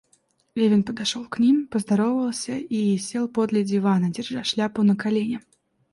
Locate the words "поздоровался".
1.67-2.53